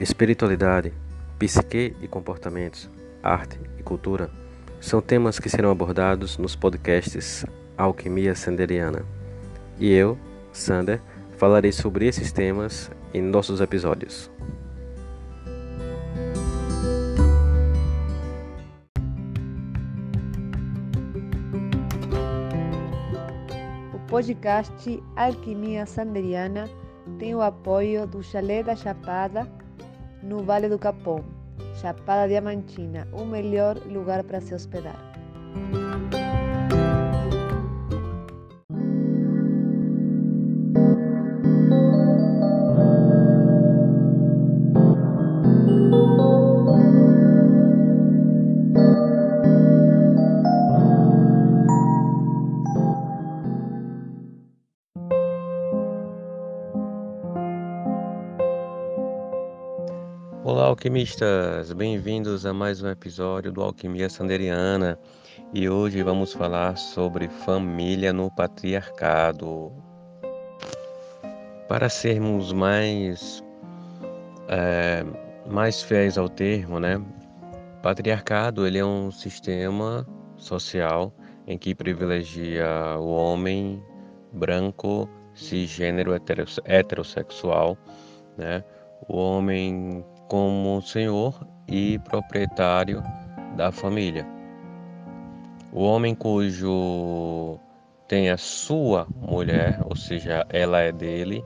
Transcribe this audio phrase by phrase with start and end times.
[0.00, 0.94] Espiritualidade,
[1.38, 2.88] psique e comportamentos,
[3.22, 4.30] arte e cultura
[4.80, 7.44] são temas que serão abordados nos podcasts
[7.76, 9.04] Alquimia Sanderiana.
[9.78, 10.16] E eu,
[10.54, 11.02] Sander,
[11.36, 14.30] falarei sobre esses temas em nossos episódios.
[23.92, 26.70] O podcast Alquimia Sanderiana
[27.18, 29.59] tem o apoio do Chalé da Chapada
[30.22, 31.24] no Vale do Capão,
[31.80, 35.09] Chapada Diamantina, o melhor lugar para se hospedar.
[60.80, 61.74] Alquimistas!
[61.74, 64.98] Bem-vindos a mais um episódio do Alquimia Sanderiana
[65.52, 69.70] e hoje vamos falar sobre família no patriarcado.
[71.68, 73.44] Para sermos mais,
[74.48, 75.04] é,
[75.46, 76.98] mais fiéis ao termo, né?
[77.82, 81.12] Patriarcado ele é um sistema social
[81.46, 83.84] em que privilegia o homem
[84.32, 86.14] branco, cisgênero,
[86.64, 87.76] heterossexual,
[88.38, 88.64] né?
[89.08, 93.02] o homem como senhor e proprietário
[93.56, 94.24] da família.
[95.72, 97.58] O homem cujo
[98.06, 101.44] tem a sua mulher, ou seja, ela é dele,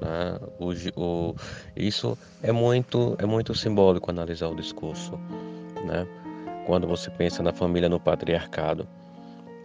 [0.00, 0.38] né?
[0.58, 1.34] o, o,
[1.76, 5.12] isso é muito, é muito simbólico analisar o discurso.
[5.84, 6.06] Né?
[6.64, 8.88] Quando você pensa na família no patriarcado,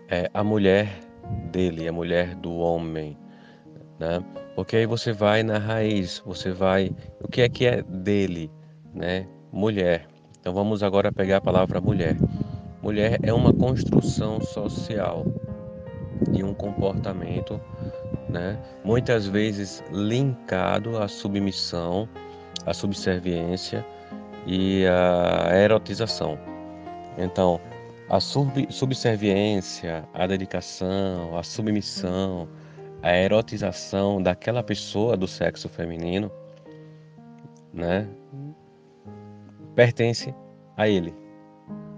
[0.09, 0.99] é a mulher
[1.53, 3.17] dele, a mulher do homem,
[3.97, 4.21] né?
[4.55, 8.51] Porque aí você vai na raiz, você vai o que é que é dele,
[8.93, 9.27] né?
[9.51, 10.07] Mulher.
[10.39, 12.15] Então vamos agora pegar a palavra mulher.
[12.81, 15.25] Mulher é uma construção social
[16.33, 17.59] e um comportamento,
[18.29, 18.57] né?
[18.83, 22.07] Muitas vezes linkado à submissão,
[22.65, 23.85] à subserviência
[24.45, 26.37] e à erotização.
[27.17, 27.59] Então,
[28.09, 32.47] a sub subserviência, a dedicação, a submissão,
[33.01, 36.31] a erotização daquela pessoa do sexo feminino,
[37.73, 38.07] né,
[39.77, 40.33] pertence
[40.75, 41.13] a ele.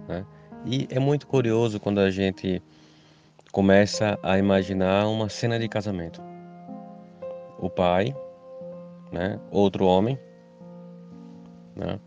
[0.05, 0.25] Né?
[0.65, 2.61] E é muito curioso quando a gente
[3.53, 6.21] começa a imaginar uma cena de casamento.
[7.57, 8.13] O pai,
[9.13, 10.19] né, outro homem,
[11.73, 11.97] né,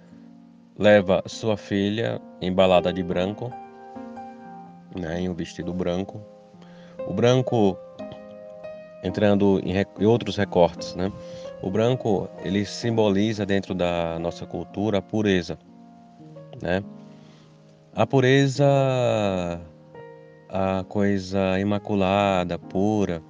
[0.79, 3.51] leva sua filha embalada de branco,
[4.95, 6.21] né, em um vestido branco.
[7.09, 7.79] O branco
[9.03, 11.11] entrando em, outros recortes, né?
[11.63, 15.57] O branco ele simboliza dentro da nossa cultura a pureza,
[16.61, 16.83] né?
[17.95, 18.67] A pureza,
[20.49, 23.23] a coisa imaculada, pura,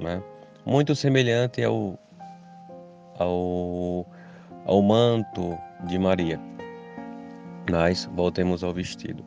[0.00, 0.22] né?
[0.64, 1.98] Muito semelhante ao
[3.18, 4.06] ao,
[4.64, 6.40] ao manto de Maria.
[7.70, 9.24] Mas voltemos ao vestido.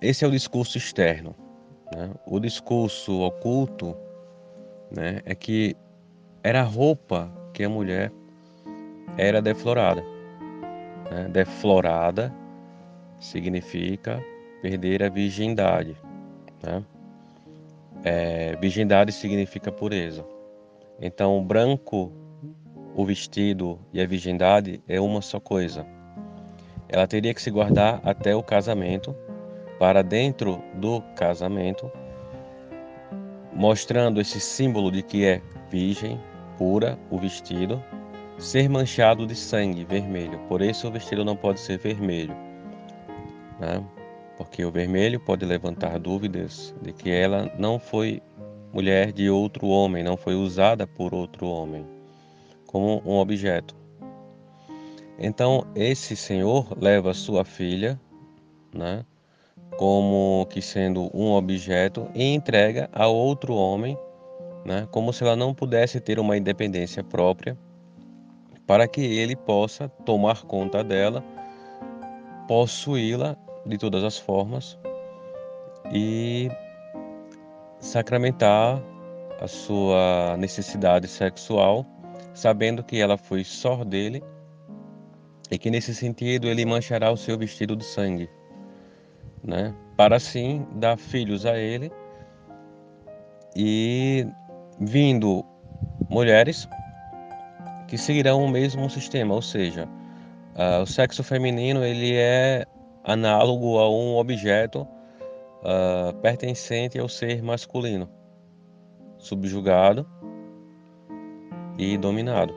[0.00, 1.34] Esse é o discurso externo.
[1.94, 2.10] Né?
[2.26, 3.94] O discurso oculto
[4.90, 5.76] né, é que
[6.44, 8.12] era a roupa que a mulher
[9.16, 10.04] era deflorada.
[11.10, 11.28] Né?
[11.32, 12.30] Deflorada
[13.18, 14.22] significa
[14.60, 15.96] perder a virgindade.
[16.62, 16.84] Né?
[18.04, 20.22] É, virgindade significa pureza.
[21.00, 22.12] Então, o branco,
[22.94, 25.86] o vestido e a virgindade é uma só coisa.
[26.90, 29.16] Ela teria que se guardar até o casamento,
[29.78, 31.90] para dentro do casamento
[33.52, 35.40] mostrando esse símbolo de que é
[35.70, 36.20] virgem,
[36.56, 37.82] pura, o vestido,
[38.38, 40.38] ser manchado de sangue vermelho.
[40.48, 42.34] Por isso o vestido não pode ser vermelho,
[43.60, 43.84] né?
[44.36, 48.20] porque o vermelho pode levantar dúvidas de que ela não foi
[48.72, 51.86] mulher de outro homem, não foi usada por outro homem,
[52.66, 53.74] como um objeto.
[55.18, 58.00] Então esse senhor leva sua filha,
[58.74, 59.04] né?
[59.76, 63.98] como que sendo um objeto e entrega a outro homem,
[64.64, 67.56] né, como se ela não pudesse ter uma independência própria,
[68.66, 71.22] para que ele possa tomar conta dela,
[72.48, 74.78] possuí-la de todas as formas
[75.92, 76.48] e
[77.78, 78.82] sacramentar
[79.40, 81.84] a sua necessidade sexual,
[82.32, 84.22] sabendo que ela foi só dele
[85.50, 88.28] e que nesse sentido ele manchará o seu vestido de sangue
[89.44, 89.74] né?
[89.96, 91.92] Para assim dar filhos a ele
[93.54, 94.26] e
[94.78, 95.44] vindo
[96.08, 96.68] mulheres
[97.86, 99.88] que seguirão o mesmo sistema, ou seja,
[100.56, 102.66] uh, o sexo feminino ele é
[103.04, 104.86] análogo a um objeto
[105.62, 108.08] uh, pertencente ao ser masculino,
[109.18, 110.06] subjugado
[111.78, 112.54] e dominado.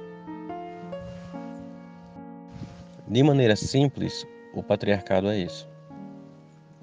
[3.07, 5.69] De maneira simples, o patriarcado é isso.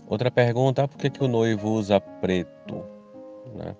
[0.07, 2.85] Outra pergunta, por que, que o noivo usa preto?
[3.55, 3.75] Né?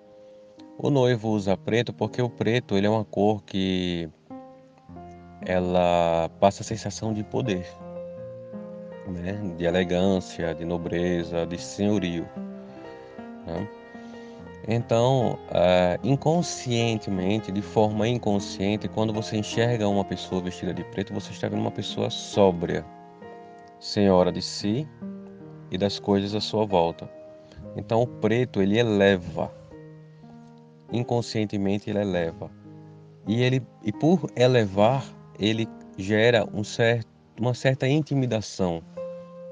[0.77, 4.09] O noivo usa preto porque o preto ele é uma cor que
[5.41, 7.65] ela passa a sensação de poder,
[9.07, 9.53] né?
[9.57, 12.27] de elegância, de nobreza, de senhorio.
[13.45, 13.67] Né?
[14.67, 21.31] Então, uh, inconscientemente, de forma inconsciente, quando você enxerga uma pessoa vestida de preto, você
[21.31, 22.83] está vendo uma pessoa sóbria,
[23.79, 24.87] senhora de si
[25.69, 27.07] e das coisas à sua volta.
[27.77, 29.53] Então, o preto ele eleva,
[30.91, 32.49] inconscientemente ele eleva,
[33.27, 35.03] e ele e por elevar
[35.39, 35.67] ele
[35.97, 37.07] gera um certo,
[37.39, 38.81] uma certa intimidação,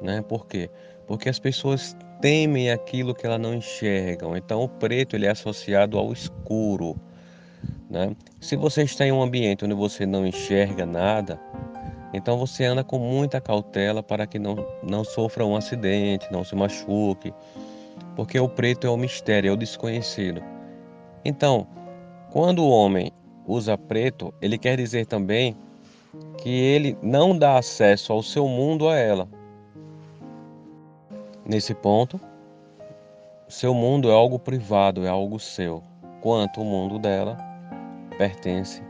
[0.02, 0.22] né?
[0.22, 0.70] Por quê?
[1.08, 4.38] Porque as pessoas temem aquilo que elas não enxergam.
[4.38, 6.96] Então o preto ele é associado ao escuro.
[7.90, 8.16] Né?
[8.40, 11.40] Se você está em um ambiente onde você não enxerga nada,
[12.14, 16.56] então você anda com muita cautela para que não, não sofra um acidente, não se
[16.56, 17.34] machuque,
[18.16, 20.42] porque o preto é o mistério, é o desconhecido.
[21.25, 21.68] Então,
[22.31, 23.12] quando o homem
[23.48, 25.56] usa preto, ele quer dizer também
[26.38, 29.28] que ele não dá acesso ao seu mundo a ela.
[31.46, 32.20] Nesse ponto,
[33.48, 35.84] seu mundo é algo privado, é algo seu,
[36.22, 37.38] quanto o mundo dela
[38.18, 38.81] pertence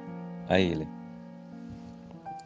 [0.47, 0.88] a ele.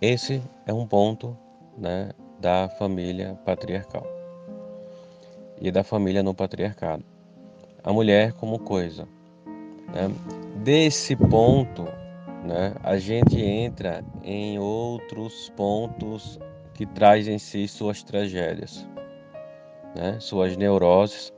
[0.01, 1.37] Esse é um ponto
[1.77, 4.05] né, da família patriarcal
[5.59, 7.03] e da família no patriarcado.
[7.83, 9.07] A mulher como coisa.
[9.87, 10.11] Né?
[10.63, 11.83] Desse ponto,
[12.43, 16.39] né, a gente entra em outros pontos
[16.73, 18.87] que trazem em si suas tragédias
[19.97, 21.33] né, suas neuroses,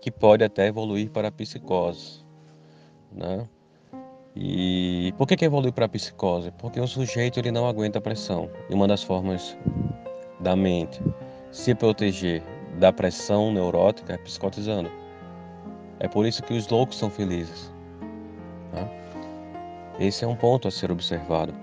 [0.00, 2.22] que pode até evoluir para psicose.
[3.10, 3.48] Né?
[4.36, 6.50] E por que, que evolui para a psicose?
[6.58, 8.50] Porque o sujeito ele não aguenta a pressão.
[8.68, 9.56] E uma das formas
[10.40, 11.00] da mente
[11.50, 12.42] se proteger
[12.78, 14.90] da pressão neurótica é psicotizando.
[16.00, 17.72] É por isso que os loucos são felizes.
[18.74, 18.88] Né?
[19.98, 21.54] Esse é um ponto a ser observado.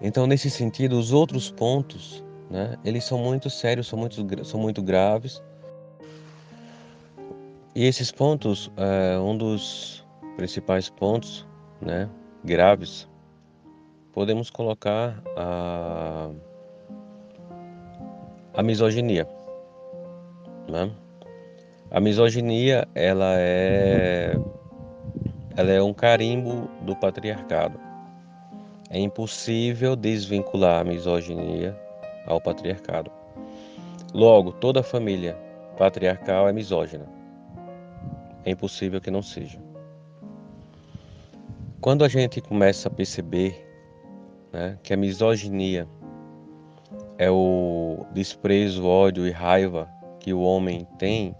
[0.00, 2.76] Então, nesse sentido, os outros pontos né?
[2.84, 5.40] Eles são muito sérios, são muito, são muito graves.
[7.74, 10.04] E esses pontos, é, um dos
[10.36, 11.46] principais pontos,
[11.80, 12.10] né,
[12.44, 13.08] graves,
[14.12, 16.30] podemos colocar a,
[18.54, 19.28] a misoginia.
[20.68, 20.90] Né?
[21.92, 24.34] A misoginia, ela é,
[25.56, 27.78] ela é um carimbo do patriarcado.
[28.88, 31.78] É impossível desvincular a misoginia
[32.26, 33.10] ao patriarcado.
[34.12, 35.36] Logo, toda família
[35.76, 37.06] patriarcal é misógina.
[38.44, 39.58] É impossível que não seja.
[41.80, 43.66] Quando a gente começa a perceber
[44.52, 45.88] né, que a misoginia
[47.16, 49.88] é o desprezo, ódio e raiva
[50.18, 51.34] que o homem tem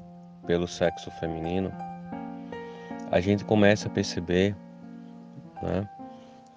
[0.46, 1.72] pelo sexo feminino,
[3.10, 4.54] a gente começa a perceber
[5.62, 5.88] né,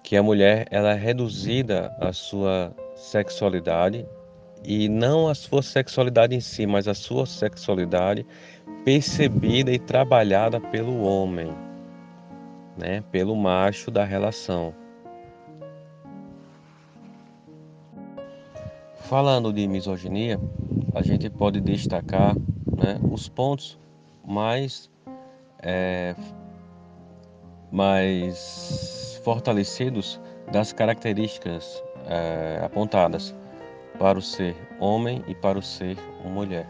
[0.02, 4.06] que a mulher ela é reduzida à sua sexualidade
[4.64, 8.26] e não a sua sexualidade em si, mas a sua sexualidade
[8.84, 11.52] percebida e trabalhada pelo homem,
[12.78, 14.74] né, pelo macho da relação.
[18.96, 20.40] Falando de misoginia,
[20.94, 23.78] a gente pode destacar né, os pontos
[24.26, 24.90] mais,
[25.62, 26.14] é,
[27.74, 30.20] mais fortalecidos
[30.52, 33.34] das características é, apontadas
[33.98, 36.68] para o ser homem e para o ser mulher.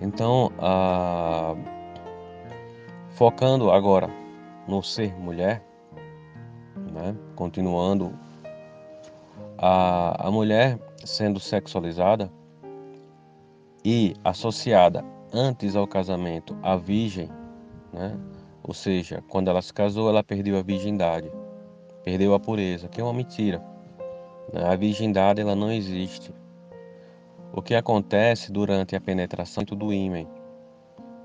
[0.00, 0.50] Então,
[3.10, 4.08] focando agora
[4.66, 5.62] no ser mulher,
[6.92, 8.18] né, continuando,
[9.58, 12.32] a, a mulher sendo sexualizada
[13.84, 17.30] e associada antes ao casamento à virgem,
[17.92, 18.18] né,
[18.62, 21.30] ou seja, quando ela se casou, ela perdeu a virgindade,
[22.04, 23.62] perdeu a pureza, que é uma mentira.
[24.52, 24.64] Né?
[24.64, 26.32] A virgindade ela não existe.
[27.52, 30.26] O que acontece durante a penetração do ímã,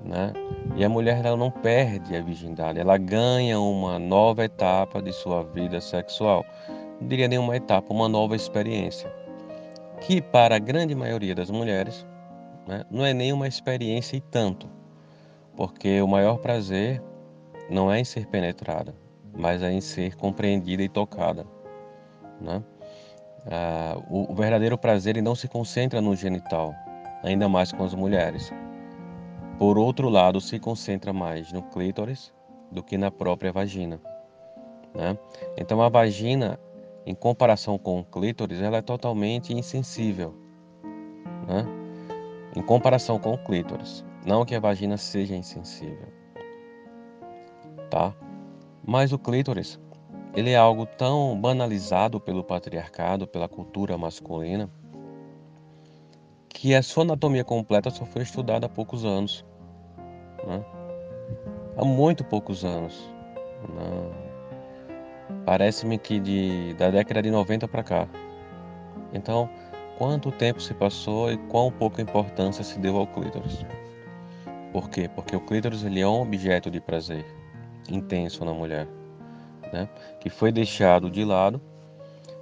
[0.03, 0.33] né?
[0.75, 5.43] E a mulher ela não perde a virgindade, ela ganha uma nova etapa de sua
[5.43, 6.45] vida sexual.
[6.99, 9.11] Não diria nenhuma etapa, uma nova experiência.
[10.01, 12.05] Que para a grande maioria das mulheres
[12.67, 14.67] né, não é nenhuma experiência e tanto,
[15.55, 17.01] porque o maior prazer
[17.69, 18.95] não é em ser penetrada,
[19.35, 21.45] mas é em ser compreendida e tocada.
[22.39, 22.63] Né?
[23.49, 26.73] Ah, o, o verdadeiro prazer não se concentra no genital,
[27.23, 28.51] ainda mais com as mulheres.
[29.57, 32.33] Por outro lado, se concentra mais no clítoris
[32.71, 33.99] do que na própria vagina.
[34.93, 35.17] Né?
[35.57, 36.59] Então, a vagina,
[37.05, 40.35] em comparação com o clítoris, ela é totalmente insensível.
[41.47, 41.65] Né?
[42.55, 44.05] Em comparação com o clítoris.
[44.25, 46.16] Não que a vagina seja insensível.
[47.89, 48.13] Tá?
[48.85, 49.79] Mas o clítoris,
[50.33, 54.69] ele é algo tão banalizado pelo patriarcado, pela cultura masculina,
[56.49, 59.45] que a sua anatomia completa só foi estudada há poucos anos.
[60.45, 60.63] Né?
[61.77, 62.97] Há muito poucos anos.
[63.69, 64.27] Né?
[65.45, 68.07] Parece-me que de, da década de 90 para cá.
[69.13, 69.49] Então,
[69.97, 73.65] quanto tempo se passou e quão pouca importância se deu ao clítoris?
[74.71, 75.09] Por quê?
[75.13, 77.25] Porque o clítoris ele é um objeto de prazer
[77.89, 78.87] intenso na mulher,
[79.71, 79.89] né?
[80.19, 81.61] que foi deixado de lado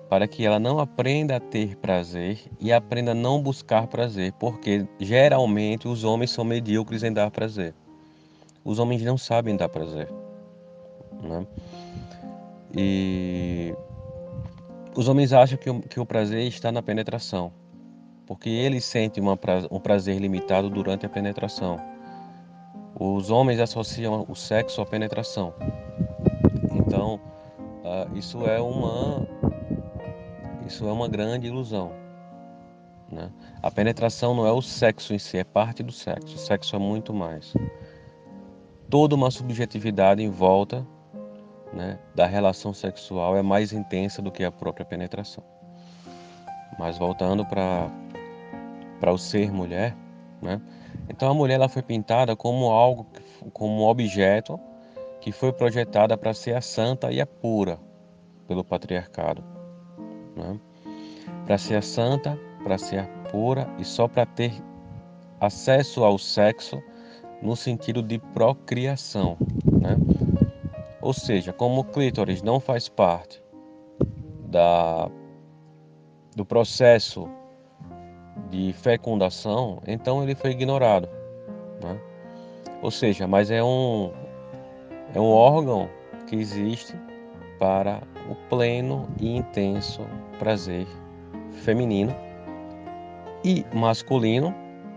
[0.09, 4.85] para que ela não aprenda a ter prazer e aprenda a não buscar prazer, porque
[4.99, 7.73] geralmente os homens são medíocres em dar prazer.
[8.63, 10.07] Os homens não sabem dar prazer.
[11.21, 11.45] Né?
[12.75, 13.73] E
[14.95, 17.51] os homens acham que o, que o prazer está na penetração,
[18.25, 19.37] porque eles sentem uma,
[19.71, 21.79] um prazer limitado durante a penetração.
[22.97, 25.53] Os homens associam o sexo à penetração.
[26.71, 27.19] Então,
[27.83, 29.27] uh, isso é uma
[30.65, 31.91] isso é uma grande ilusão.
[33.11, 33.29] Né?
[33.61, 36.35] A penetração não é o sexo em si, é parte do sexo.
[36.35, 37.53] O sexo é muito mais.
[38.89, 40.85] Toda uma subjetividade em volta
[41.73, 45.43] né, da relação sexual é mais intensa do que a própria penetração.
[46.79, 47.91] Mas voltando para
[49.11, 49.95] o ser mulher,
[50.41, 50.61] né?
[51.09, 53.05] Então a mulher ela foi pintada como algo,
[53.53, 54.59] como um objeto
[55.21, 57.79] que foi projetada para ser a santa e a pura
[58.47, 59.43] pelo patriarcado,
[60.35, 60.59] né?
[61.45, 64.53] Para ser a santa, para ser a pura e só para ter
[65.39, 66.81] acesso ao sexo
[67.41, 69.37] no sentido de procriação,
[69.71, 69.97] né?
[71.01, 73.43] Ou seja, como o clítoris não faz parte
[74.47, 75.09] da,
[76.35, 77.29] do processo
[78.55, 81.09] de fecundação, então ele foi ignorado.
[81.83, 81.99] Né?
[82.81, 84.11] Ou seja, mas é um,
[85.13, 85.89] é um órgão
[86.27, 86.95] que existe
[87.59, 90.01] para o pleno e intenso
[90.39, 90.87] prazer
[91.63, 92.15] feminino
[93.43, 94.53] e masculino,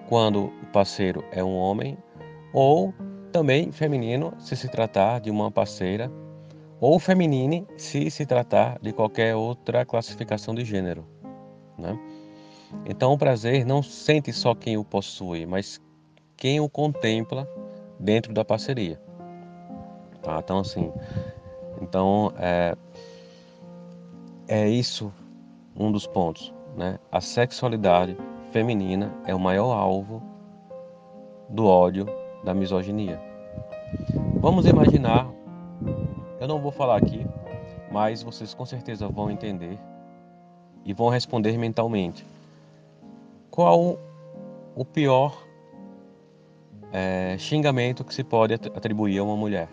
[0.08, 1.98] quando o parceiro é um homem,
[2.52, 2.94] ou
[3.30, 6.10] também feminino se se tratar de uma parceira,
[6.80, 11.04] ou feminine se se tratar de qualquer outra classificação de gênero.
[11.76, 11.98] Né?
[12.86, 15.80] Então o prazer não sente só quem o possui, mas
[16.36, 17.48] quem o contempla
[17.98, 19.00] dentro da parceria.
[20.22, 20.38] Tá?
[20.38, 20.92] Então assim,
[21.80, 22.76] então é,
[24.46, 25.12] é isso
[25.76, 26.98] um dos pontos, né?
[27.10, 28.16] A sexualidade
[28.50, 30.22] feminina é o maior alvo
[31.48, 32.06] do ódio
[32.44, 33.20] da misoginia.
[34.40, 35.30] Vamos imaginar,
[36.40, 37.26] eu não vou falar aqui,
[37.90, 39.78] mas vocês com certeza vão entender
[40.84, 42.24] e vão responder mentalmente.
[43.58, 43.98] Qual
[44.76, 45.36] o pior
[46.92, 49.68] é, xingamento que se pode atribuir a uma mulher?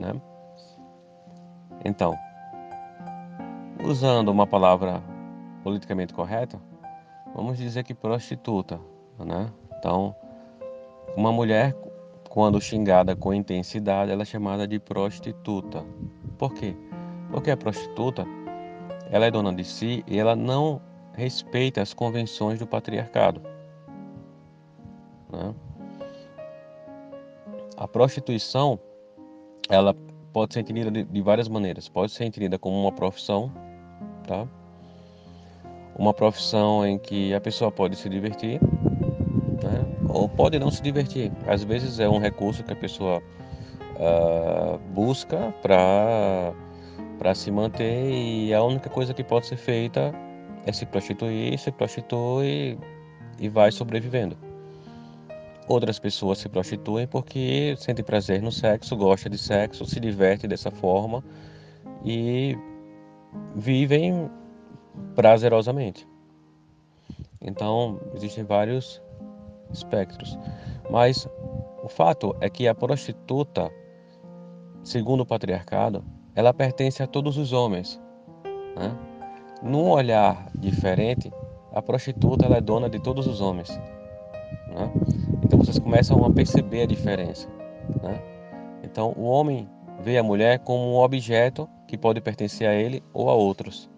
[0.00, 0.18] Né?
[1.84, 2.16] Então,
[3.84, 5.02] usando uma palavra
[5.62, 6.58] politicamente correta,
[7.34, 8.80] vamos dizer que prostituta,
[9.18, 9.52] né?
[9.76, 10.16] Então,
[11.14, 11.76] uma mulher,
[12.30, 15.84] quando xingada com intensidade, ela é chamada de prostituta.
[16.38, 16.74] Por quê?
[17.30, 18.24] Porque a prostituta,
[19.10, 20.80] ela é dona de si e ela não
[21.16, 23.40] respeita as convenções do patriarcado.
[25.32, 25.54] Né?
[27.76, 28.78] A prostituição,
[29.68, 29.94] ela
[30.32, 31.88] pode ser entendida de, de várias maneiras.
[31.88, 33.50] Pode ser entendida como uma profissão,
[34.26, 34.46] tá?
[35.98, 39.86] Uma profissão em que a pessoa pode se divertir, né?
[40.10, 41.32] ou pode não se divertir.
[41.46, 43.22] Às vezes é um recurso que a pessoa
[43.96, 46.52] uh, busca para
[47.18, 50.12] para se manter e a única coisa que pode ser feita
[50.66, 52.78] é se prostituir, se prostitui
[53.38, 54.36] e vai sobrevivendo.
[55.68, 60.70] Outras pessoas se prostituem porque sentem prazer no sexo, gosta de sexo, se diverte dessa
[60.70, 61.24] forma
[62.04, 62.56] e
[63.54, 64.30] vivem
[65.14, 66.06] prazerosamente.
[67.40, 69.02] Então, existem vários
[69.72, 70.38] espectros.
[70.90, 71.28] Mas
[71.82, 73.70] o fato é que a prostituta,
[74.82, 76.04] segundo o patriarcado,
[76.34, 78.00] ela pertence a todos os homens.
[78.76, 78.96] Né?
[79.62, 81.32] Num olhar diferente,
[81.72, 83.68] a prostituta é dona de todos os homens.
[84.68, 84.90] Né?
[85.44, 87.48] Então vocês começam a perceber a diferença.
[88.02, 88.20] Né?
[88.82, 89.68] Então o homem
[90.00, 93.88] vê a mulher como um objeto que pode pertencer a ele ou a outros.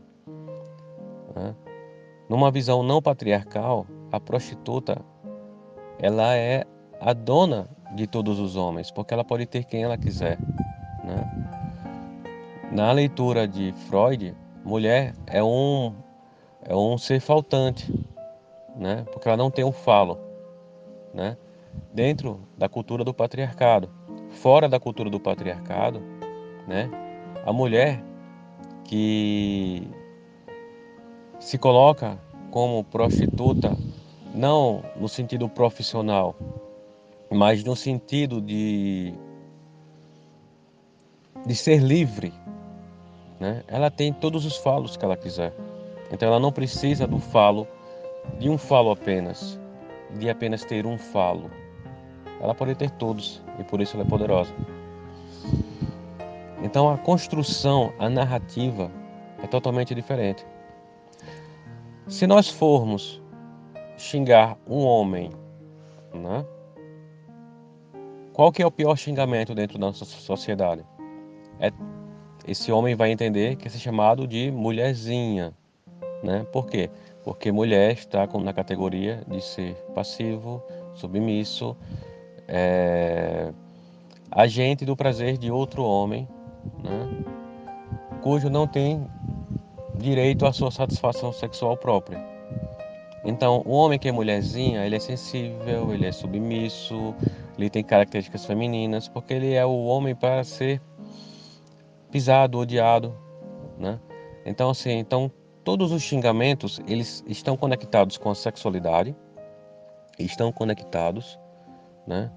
[1.34, 1.54] Né?
[2.28, 5.00] Numa visão não patriarcal, a prostituta
[5.98, 6.64] ela é
[7.00, 10.38] a dona de todos os homens, porque ela pode ter quem ela quiser.
[11.04, 11.48] Né?
[12.70, 14.34] Na leitura de Freud,
[14.68, 15.94] mulher é um
[16.62, 17.90] é um ser faltante,
[18.76, 19.06] né?
[19.10, 20.18] Porque ela não tem um falo,
[21.14, 21.38] né?
[21.92, 23.88] Dentro da cultura do patriarcado,
[24.30, 26.02] fora da cultura do patriarcado,
[26.66, 26.90] né?
[27.46, 28.04] A mulher
[28.84, 29.88] que
[31.40, 32.18] se coloca
[32.50, 33.74] como prostituta
[34.34, 36.36] não no sentido profissional,
[37.30, 39.14] mas no sentido de
[41.46, 42.34] de ser livre,
[43.40, 43.62] né?
[43.68, 45.52] Ela tem todos os falos que ela quiser.
[46.10, 47.66] Então ela não precisa do falo,
[48.38, 49.58] de um falo apenas,
[50.18, 51.50] de apenas ter um falo.
[52.40, 54.52] Ela pode ter todos e por isso ela é poderosa.
[56.62, 58.90] Então a construção, a narrativa
[59.42, 60.44] é totalmente diferente.
[62.06, 63.22] Se nós formos
[63.96, 65.30] xingar um homem,
[66.14, 66.44] né?
[68.32, 70.84] Qual que é o pior xingamento dentro da nossa sociedade?
[71.58, 71.72] É
[72.48, 75.52] esse homem vai entender que é chamado de mulherzinha,
[76.22, 76.46] né?
[76.50, 76.88] Por quê?
[77.22, 80.62] Porque mulher está na categoria de ser passivo,
[80.94, 81.76] submisso,
[82.48, 83.52] é,
[84.30, 86.26] agente do prazer de outro homem,
[86.82, 87.24] né?
[88.22, 89.06] cujo não tem
[89.96, 92.18] direito à sua satisfação sexual própria.
[93.24, 97.14] Então, o homem que é mulherzinha, ele é sensível, ele é submisso,
[97.58, 100.80] ele tem características femininas, porque ele é o homem para ser
[102.10, 103.14] pisado, odiado,
[103.78, 104.00] né?
[104.44, 105.30] Então assim, então
[105.64, 109.14] todos os xingamentos eles estão conectados com a sexualidade,
[110.18, 111.38] estão conectados,
[112.06, 112.30] né,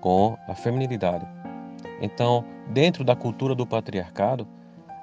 [0.00, 1.26] com a feminilidade.
[2.00, 4.46] Então, dentro da cultura do patriarcado,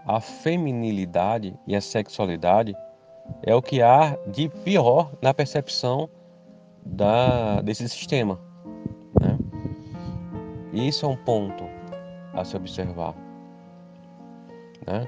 [0.05, 2.75] a feminilidade e a sexualidade
[3.43, 6.09] é o que há de pior na percepção
[6.85, 8.39] da, desse sistema.
[9.19, 9.37] Né?
[10.73, 11.63] E isso é um ponto
[12.33, 13.15] a se observar.
[14.85, 15.07] Né?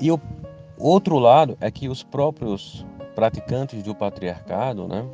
[0.00, 0.20] E o
[0.78, 5.04] outro lado é que os próprios praticantes do patriarcado, né,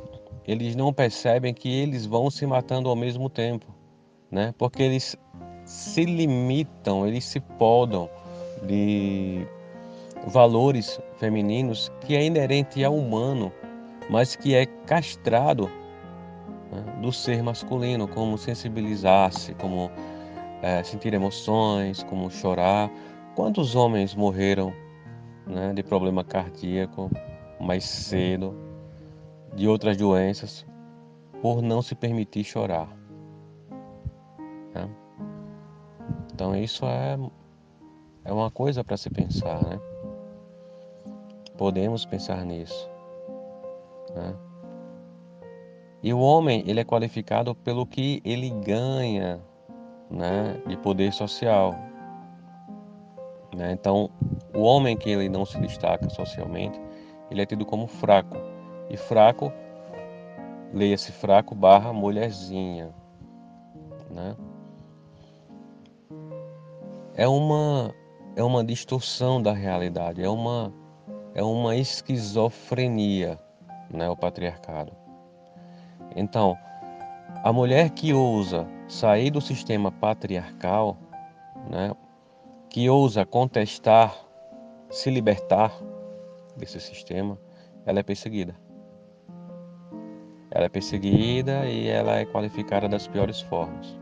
[0.46, 3.66] eles não percebem que eles vão se matando ao mesmo tempo,
[4.31, 4.55] né?
[4.59, 5.16] Porque eles
[5.64, 8.11] se limitam, eles se podam
[8.66, 9.46] de
[10.27, 13.50] valores femininos que é inerente ao humano,
[14.11, 15.70] mas que é castrado
[16.70, 19.90] né, do ser masculino, como sensibilizar-se, como
[20.62, 22.90] é, sentir emoções, como chorar,
[23.35, 24.73] Quantos homens morreram
[25.47, 27.11] né, de problema cardíaco
[27.61, 28.55] mais cedo,
[29.55, 30.64] de outras doenças,
[31.42, 32.88] por não se permitir chorar?
[34.75, 34.88] Né?
[36.33, 37.18] Então isso é,
[38.25, 39.81] é uma coisa para se pensar, né?
[41.57, 42.88] Podemos pensar nisso.
[44.14, 44.35] Né?
[46.03, 49.40] E o homem, ele é qualificado pelo que ele ganha
[50.11, 51.75] né, de poder social.
[53.55, 53.73] Né?
[53.73, 54.11] Então,
[54.55, 56.81] o homem que ele não se destaca socialmente,
[57.31, 58.37] ele é tido como fraco.
[58.90, 59.53] E fraco,
[60.73, 62.93] leia-se fraco barra mulherzinha.
[64.11, 64.37] Né?
[67.14, 67.95] É uma
[68.37, 70.73] é uma distorção da realidade, é uma
[71.35, 73.38] é uma esquizofrenia,
[73.90, 74.93] né, o patriarcado.
[76.14, 76.57] Então,
[77.43, 80.97] a mulher que ousa sair do sistema patriarcal,
[81.69, 81.93] né,
[82.74, 84.12] que ousa contestar,
[84.90, 85.72] se libertar
[86.56, 87.38] desse sistema,
[87.87, 88.56] ela é perseguida.
[90.50, 93.96] Ela é perseguida e ela é qualificada das piores formas.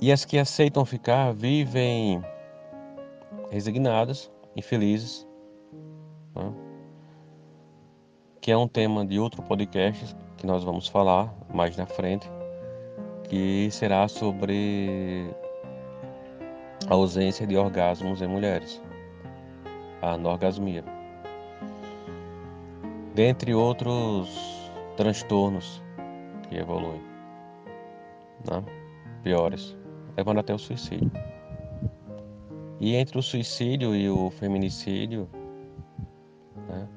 [0.00, 2.24] E as que aceitam ficar vivem
[3.50, 5.26] resignadas, infelizes,
[6.36, 6.54] né?
[8.40, 12.30] que é um tema de outro podcast que nós vamos falar mais na frente
[13.30, 15.30] que será sobre
[16.88, 18.82] a ausência de orgasmos em mulheres,
[20.02, 20.84] a anorgasmia.
[23.14, 25.80] Dentre outros transtornos
[26.48, 27.00] que evoluem,
[28.50, 28.64] né?
[29.22, 29.76] piores,
[30.16, 31.12] levando até o suicídio.
[32.80, 35.28] E entre o suicídio e o feminicídio,
[36.66, 36.88] né?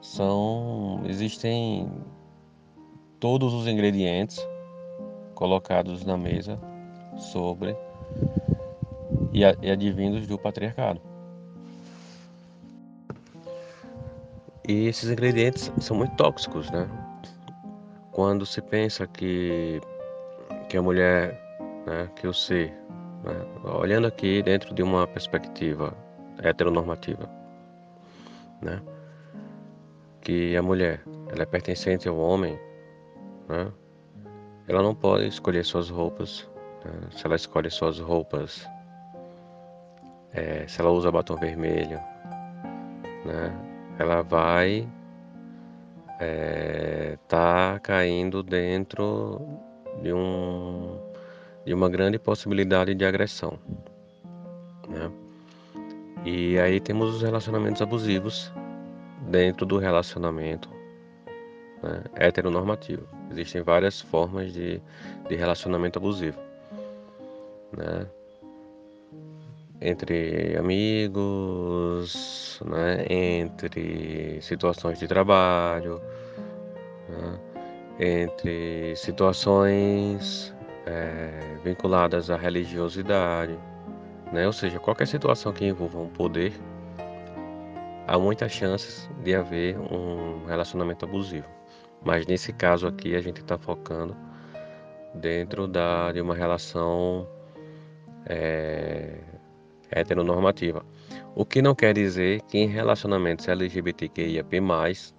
[0.00, 1.88] são existem
[3.20, 4.46] todos os ingredientes
[5.34, 6.58] colocados na mesa
[7.16, 7.76] sobre
[9.32, 11.00] e, e advindos do patriarcado.
[14.68, 16.88] E esses ingredientes são muito tóxicos, né?
[18.16, 19.78] quando se pensa que,
[20.70, 21.38] que a mulher,
[21.86, 22.72] né, que o ser,
[23.22, 25.94] né, olhando aqui dentro de uma perspectiva
[26.42, 27.28] heteronormativa,
[28.62, 28.80] né,
[30.22, 32.58] que a mulher ela é pertencente ao homem,
[33.48, 33.72] né,
[34.68, 36.48] ela não pode escolher suas roupas.
[36.84, 38.66] Né, se ela escolhe suas roupas,
[40.32, 42.00] é, se ela usa batom vermelho,
[43.24, 43.52] né,
[43.98, 44.88] ela vai
[46.18, 49.40] é, tá caindo dentro
[50.02, 50.98] de um
[51.64, 53.58] de uma grande possibilidade de agressão,
[54.88, 55.10] né?
[56.24, 58.52] E aí temos os relacionamentos abusivos
[59.28, 60.75] dentro do relacionamento
[61.86, 63.06] né, heteronormativo.
[63.30, 64.80] Existem várias formas de,
[65.28, 66.38] de relacionamento abusivo,
[67.76, 68.06] né?
[69.80, 72.12] entre amigos,
[72.64, 76.00] né, entre situações de trabalho,
[77.08, 77.38] né,
[77.98, 80.54] entre situações
[80.86, 83.58] é, vinculadas à religiosidade,
[84.32, 86.52] né, ou seja, qualquer situação que envolva um poder,
[88.06, 91.46] há muitas chances de haver um relacionamento abusivo.
[92.04, 94.16] Mas nesse caso aqui a gente está focando
[95.14, 97.28] dentro da, de uma relação
[98.26, 99.18] é,
[99.90, 100.84] heteronormativa.
[101.34, 104.60] O que não quer dizer que em relacionamentos LGBTQIAP+,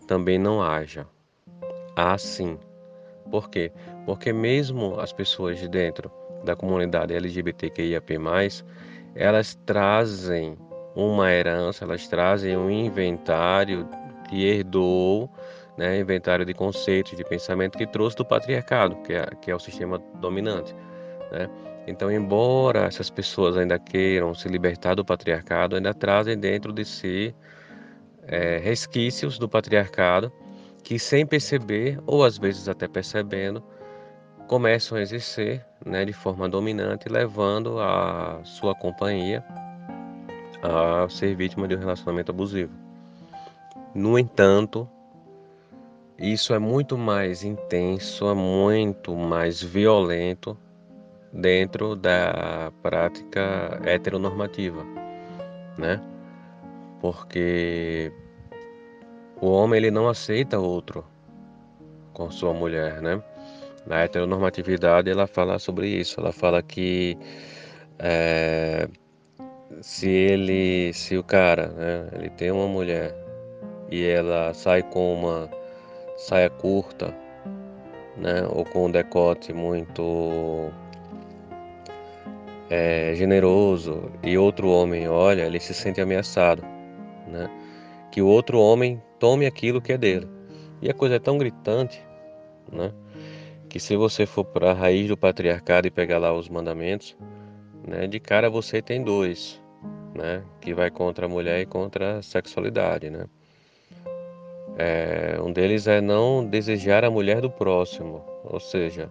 [0.08, 1.08] também não haja.
[1.96, 2.58] Há sim.
[3.30, 3.72] Por quê?
[4.06, 6.12] Porque mesmo as pessoas de dentro
[6.44, 8.18] da comunidade LGBTQIAP+,
[9.16, 10.58] elas trazem
[10.96, 13.88] uma herança, elas trazem um inventário
[14.30, 15.30] que herdou,
[15.78, 19.60] né, inventário de conceitos, de pensamento que trouxe do patriarcado, que é, que é o
[19.60, 20.76] sistema dominante.
[21.32, 21.50] Né?
[21.88, 27.34] Então, embora essas pessoas ainda queiram se libertar do patriarcado, ainda trazem dentro de si
[28.28, 30.32] é, resquícios do patriarcado
[30.84, 33.64] que, sem perceber, ou às vezes até percebendo,
[34.48, 39.44] começam a exercer né, de forma dominante, levando a sua companhia
[40.62, 42.74] a ser vítima de um relacionamento abusivo.
[43.94, 44.90] No entanto,
[46.20, 50.58] isso é muito mais intenso, é muito mais violento
[51.32, 54.84] dentro da prática heteronormativa,
[55.78, 56.02] né?
[57.00, 58.12] Porque
[59.40, 61.06] o homem ele não aceita outro
[62.14, 63.22] com sua mulher, né?
[63.86, 67.16] Na heteronormatividade ela fala sobre isso, ela fala que
[68.00, 68.90] é,
[69.82, 73.16] se ele, se o cara, né, ele tem uma mulher
[73.92, 75.57] e ela sai com uma
[76.18, 77.16] saia curta,
[78.18, 80.72] né, ou com um decote muito
[82.70, 86.64] é, generoso e outro homem olha, ele se sente ameaçado,
[87.28, 87.50] né?
[88.12, 90.28] Que o outro homem tome aquilo que é dele.
[90.82, 92.02] E a coisa é tão gritante,
[92.72, 92.92] né?
[93.70, 97.16] Que se você for para a raiz do patriarcado e pegar lá os mandamentos,
[97.88, 98.08] né?
[98.08, 99.62] De cara você tem dois,
[100.14, 100.44] né?
[100.62, 103.26] Que vai contra a mulher e contra a sexualidade, né?
[104.78, 109.10] É, um deles é não desejar a mulher do próximo, ou seja,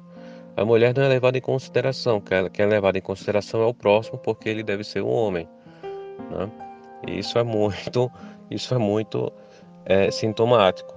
[0.57, 4.19] a mulher não é levada em consideração, quem é levado em consideração é o próximo,
[4.19, 5.49] porque ele deve ser um homem.
[6.31, 6.51] Né?
[7.07, 8.11] E isso é muito,
[8.51, 9.33] isso é muito
[9.85, 10.95] é, sintomático.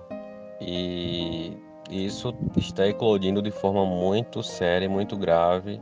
[0.62, 1.58] E
[1.90, 5.82] isso está eclodindo de forma muito séria, muito grave,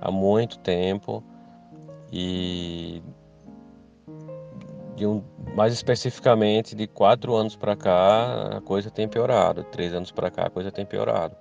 [0.00, 1.22] há muito tempo.
[2.12, 3.02] E
[5.00, 5.24] de um,
[5.56, 9.64] mais especificamente de quatro anos para cá, a coisa tem piorado.
[9.64, 11.34] Três anos para cá, a coisa tem piorado.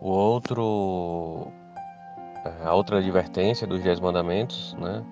[0.00, 1.50] O outro,
[2.64, 5.04] a outra advertência dos dez mandamentos, né,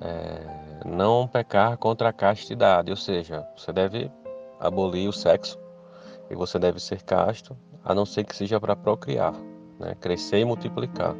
[0.00, 4.08] é não pecar contra a castidade, ou seja, você deve
[4.60, 5.58] abolir o sexo
[6.30, 9.34] e você deve ser casto, a não ser que seja para procriar,
[9.76, 11.16] né, crescer e multiplicar,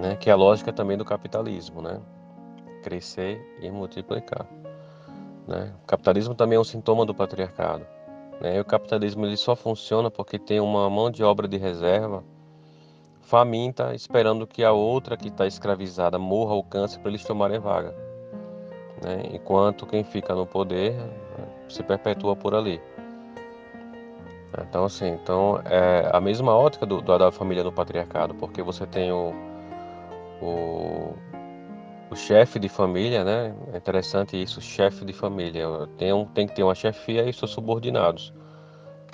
[0.00, 2.00] né, que é a lógica também do capitalismo, né,
[2.84, 4.46] crescer e multiplicar.
[5.48, 5.72] Né.
[5.82, 7.86] O capitalismo também é um sintoma do patriarcado.
[8.40, 8.60] Né?
[8.60, 12.22] O capitalismo ele só funciona porque tem uma mão de obra de reserva
[13.22, 17.94] faminta, esperando que a outra que está escravizada morra ou câncer para eles tomarem vaga.
[19.02, 19.30] Né?
[19.32, 22.80] Enquanto quem fica no poder né, se perpetua por ali.
[24.68, 28.86] Então, assim, então é a mesma ótica do, do da família no patriarcado, porque você
[28.86, 29.32] tem o,
[30.40, 31.14] o,
[32.10, 33.54] o chefe de família, né?
[33.72, 35.66] É interessante isso, chefe de família.
[35.98, 38.32] Tem, um, tem que ter uma chefia e seus subordinados,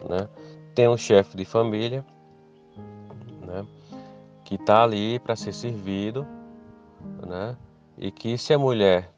[0.08, 0.28] né?
[0.74, 2.04] Tem um chefe de família,
[3.46, 3.66] né?
[4.44, 6.26] Que está ali para ser servido,
[7.26, 7.56] né?
[7.96, 9.12] E que se a mulher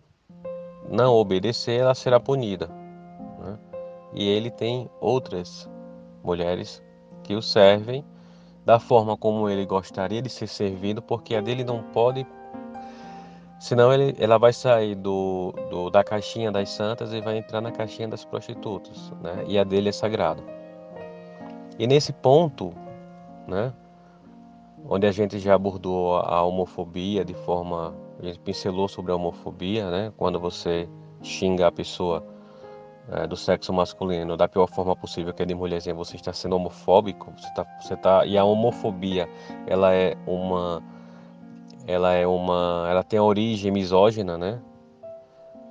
[0.88, 2.68] não obedecer, ela será punida,
[3.38, 3.58] né?
[4.12, 5.68] E ele tem outras
[6.22, 6.82] mulheres
[7.22, 8.04] que o servem
[8.64, 12.26] da forma como ele gostaria de ser servido, porque a dele não pode,
[13.62, 17.70] senão ele, ela vai sair do, do, da caixinha das santas e vai entrar na
[17.70, 19.44] caixinha das prostitutas, né?
[19.46, 20.42] E a dele é sagrado.
[21.78, 22.74] E nesse ponto,
[23.46, 23.72] né,
[24.84, 29.88] onde a gente já abordou a homofobia de forma, a gente pincelou sobre a homofobia,
[29.92, 30.88] né, quando você
[31.22, 32.26] xinga a pessoa
[33.12, 36.56] é, do sexo masculino da pior forma possível, que é de mulherzinha, você está sendo
[36.56, 39.28] homofóbico, você está, você tá, e a homofobia,
[39.68, 40.82] ela é uma,
[41.86, 44.60] ela é uma, ela tem a origem misógina, né?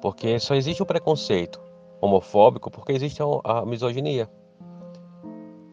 [0.02, 1.62] Porque só existe o preconceito
[2.02, 4.30] homofóbico porque existe a, misoginia.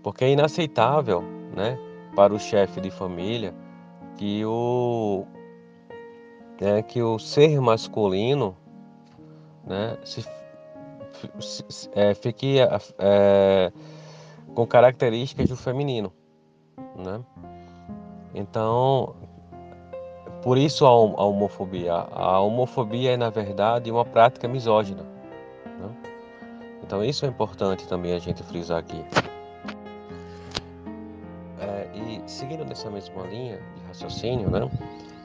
[0.02, 1.22] Porque é inaceitável,
[1.56, 1.78] né,
[2.14, 3.54] para o chefe de família
[4.16, 5.24] que o,
[6.60, 8.56] né, que o ser masculino,
[9.64, 10.24] né, se
[11.94, 12.58] é, fique
[12.98, 13.72] é,
[14.54, 16.12] com características do feminino,
[16.96, 17.20] né?
[18.34, 19.16] Então,
[20.42, 21.92] por isso a, homofobia.
[21.92, 25.02] A homofobia é na verdade uma prática misógina.
[25.64, 25.90] Né?
[26.82, 29.04] Então isso é importante também a gente frisar aqui.
[31.60, 34.70] É, e seguindo nessa mesma linha de raciocínio, né?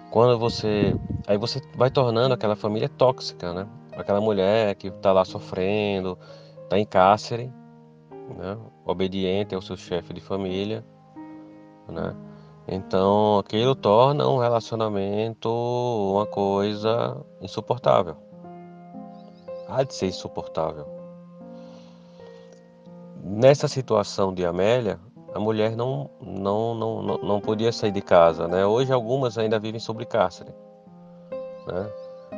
[0.10, 0.96] Quando você,
[1.28, 3.68] aí você vai tornando aquela família tóxica, né?
[3.98, 6.18] aquela mulher que está lá sofrendo,
[6.64, 7.52] está em cárcere,
[8.38, 8.58] né?
[8.86, 10.86] obediente ao seu chefe de família,
[11.88, 12.16] né?
[12.68, 18.16] Então aquilo torna um relacionamento uma coisa insuportável.
[19.68, 20.86] Há de ser insuportável.
[23.24, 25.00] Nessa situação de Amélia,
[25.34, 28.48] a mulher não, não, não, não, podia sair de casa.
[28.48, 28.66] Né?
[28.66, 30.54] Hoje algumas ainda vivem sobre cárcere.
[31.68, 31.90] Né?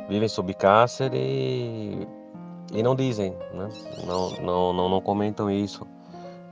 [0.08, 2.06] vivem sob cárcere e,
[2.72, 3.68] e não dizem, né?
[4.06, 5.86] não, não, não, não comentam isso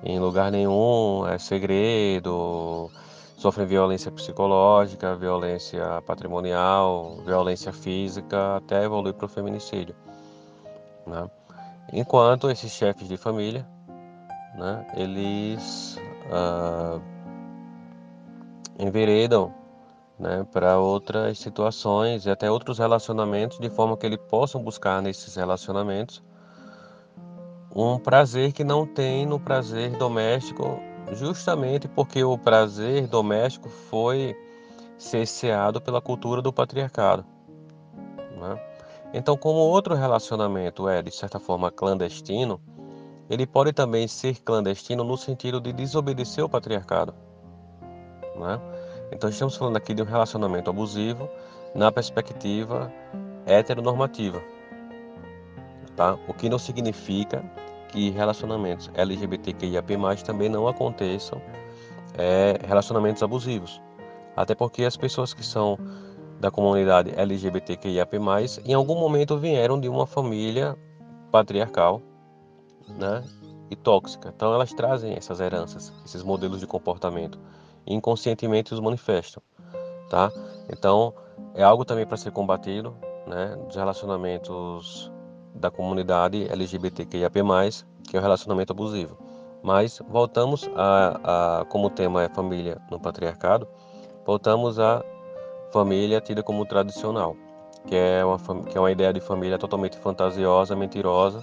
[0.03, 2.91] em lugar nenhum, é segredo,
[3.37, 9.94] sofrem violência psicológica, violência patrimonial, violência física, até evoluir para o feminicídio.
[11.07, 11.29] Né?
[11.92, 13.66] Enquanto esses chefes de família,
[14.57, 15.99] né, eles
[16.31, 17.03] uh,
[18.79, 19.53] enveredam
[20.18, 25.35] né, para outras situações e até outros relacionamentos, de forma que ele possam buscar nesses
[25.35, 26.23] relacionamentos
[27.75, 30.81] um prazer que não tem no prazer doméstico,
[31.12, 34.37] justamente porque o prazer doméstico foi
[34.97, 37.25] cesseado pela cultura do patriarcado.
[38.37, 38.61] Né?
[39.12, 42.61] Então, como outro relacionamento é de certa forma clandestino,
[43.29, 47.14] ele pode também ser clandestino no sentido de desobedecer o patriarcado.
[48.37, 48.61] Né?
[49.12, 51.29] Então estamos falando aqui de um relacionamento abusivo
[51.75, 52.93] na perspectiva
[53.47, 54.43] heteronormativa.
[55.97, 56.19] Tá?
[56.27, 57.45] O que não significa
[57.94, 61.40] que relacionamentos LGBTQIAP+, também não aconteçam
[62.18, 63.80] é, relacionamentos abusivos.
[64.37, 65.78] Até porque as pessoas que são
[66.40, 68.16] da comunidade LGBTQIAP+,
[68.64, 70.76] em algum momento vieram de uma família
[71.30, 72.02] patriarcal
[72.98, 73.22] né,
[73.70, 74.33] e tóxica.
[74.35, 77.38] Então elas trazem essas heranças, esses modelos de comportamento
[77.87, 79.40] inconscientemente os manifestam,
[80.11, 80.33] tá?
[80.70, 81.12] Então,
[81.54, 85.12] é algo também para ser combatido, né, dos relacionamentos
[85.55, 87.35] da comunidade LGBTQIAP+,
[88.09, 89.17] que é o relacionamento abusivo.
[89.62, 93.67] Mas voltamos a, a como o tema é família no patriarcado,
[94.27, 95.03] voltamos à
[95.73, 97.37] família tida como tradicional,
[97.87, 101.43] que é uma que é uma ideia de família totalmente fantasiosa, mentirosa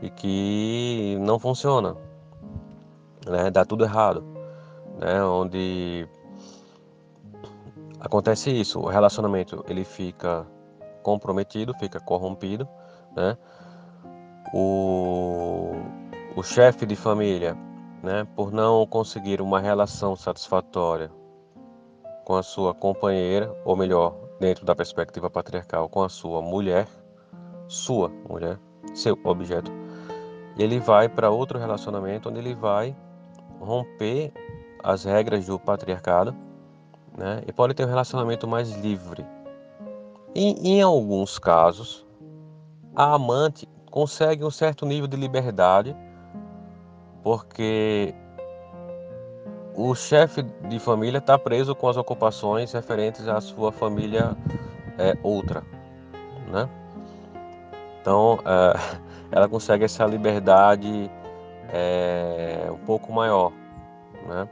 [0.00, 1.94] e que não funciona,
[3.26, 3.50] né?
[3.50, 4.36] Dá tudo errado
[4.98, 6.08] né, onde
[8.00, 10.46] acontece isso, o relacionamento ele fica
[11.02, 12.68] comprometido, fica corrompido,
[13.16, 13.36] né?
[14.52, 15.72] O,
[16.36, 17.56] o chefe de família,
[18.02, 21.10] né, por não conseguir uma relação satisfatória
[22.24, 26.86] com a sua companheira, ou melhor, dentro da perspectiva patriarcal, com a sua mulher,
[27.66, 28.58] sua mulher,
[28.94, 29.72] seu objeto,
[30.58, 32.96] ele vai para outro relacionamento onde ele vai
[33.60, 34.32] romper
[34.82, 36.34] as regras do patriarcado
[37.16, 39.26] né, e pode ter um relacionamento mais livre.
[40.34, 42.05] E, em alguns casos,
[42.96, 45.94] a amante consegue um certo nível de liberdade
[47.22, 48.14] porque
[49.74, 54.34] o chefe de família está preso com as ocupações referentes à sua família
[54.98, 55.62] é, outra,
[56.50, 56.68] né?
[58.00, 58.98] Então, é,
[59.30, 61.10] ela consegue essa liberdade
[61.70, 63.52] é, um pouco maior,
[64.26, 64.48] né?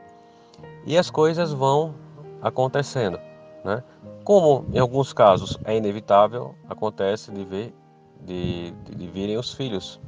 [0.87, 1.95] e as coisas vão
[2.43, 3.19] acontecendo,
[3.65, 3.83] né?
[4.23, 7.75] Como em alguns casos é inevitável, acontece de ver
[8.25, 10.01] de, de, de virem os filhos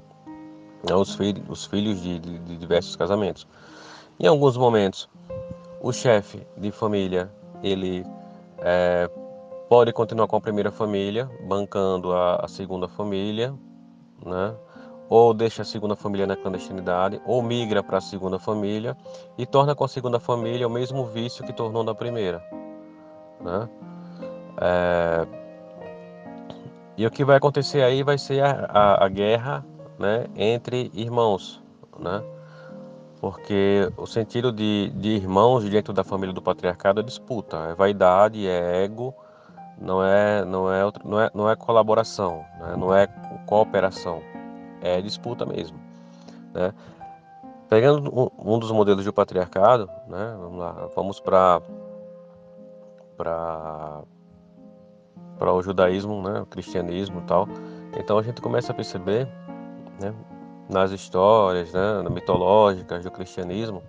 [0.88, 3.46] né, os, filhos, os filhos de, de, diversos casamentos.
[4.18, 5.08] Em alguns momentos,
[5.80, 7.30] o chefe de família
[7.62, 8.04] ele
[8.58, 9.10] é,
[9.68, 13.54] pode continuar com a primeira família, bancando a, a segunda família,
[14.24, 14.54] né?
[15.08, 18.96] ou deixa a segunda família na clandestinidade, ou migra para a segunda família
[19.38, 22.42] e torna com a segunda família o mesmo vício que tornou na primeira.
[23.40, 23.68] Né?
[24.60, 25.45] É...
[26.96, 29.64] E o que vai acontecer aí vai ser a, a, a guerra
[29.98, 31.62] né, entre irmãos.
[31.98, 32.22] Né?
[33.20, 38.46] Porque o sentido de, de irmãos dentro da família do patriarcado é disputa, é vaidade,
[38.46, 39.14] é ego,
[39.78, 42.76] não é, não é, não é, não é colaboração, né?
[42.76, 43.06] não é
[43.46, 44.22] cooperação
[44.80, 45.78] é disputa mesmo.
[46.52, 46.72] Né?
[47.68, 50.36] Pegando um, dos modelos do patriarcado, né?
[50.38, 51.60] vamos lá, vamos para
[53.16, 54.02] para
[55.38, 57.48] para o judaísmo, né, o cristianismo e tal.
[57.98, 59.26] Então a gente começa a perceber,
[60.00, 60.14] né,
[60.68, 63.82] nas histórias, né, mitológicas do cristianismo,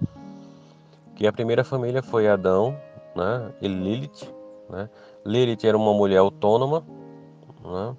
[1.16, 2.78] que a primeira família foi Adão,
[3.16, 4.34] né, e Lilith,
[4.70, 4.90] né.
[5.26, 6.84] Lilith era uma mulher autônoma,
[7.64, 7.96] né,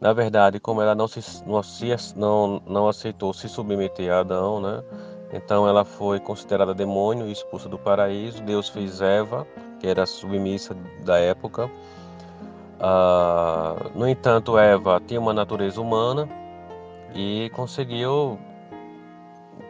[0.00, 1.60] na verdade, como ela não, se, não,
[2.16, 4.82] não, não aceitou se submeter a Adão, né?
[5.32, 8.42] Então ela foi considerada demônio e expulsa do paraíso.
[8.42, 9.46] Deus fez Eva,
[9.80, 11.68] que era submissa da época.
[12.80, 16.28] Ah, no entanto, Eva tinha uma natureza humana
[17.14, 18.38] e conseguiu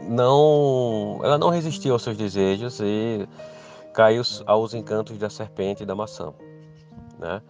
[0.03, 3.29] não, ela não resistiu aos seus desejos e
[3.93, 6.33] caiu aos encantos da serpente e da maçã,
[7.19, 7.43] né?